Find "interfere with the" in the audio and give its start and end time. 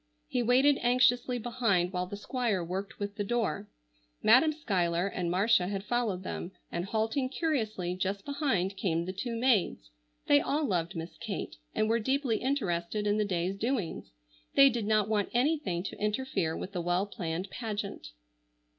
16.01-16.81